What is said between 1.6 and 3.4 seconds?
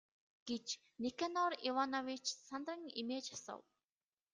Иванович сандран эмээж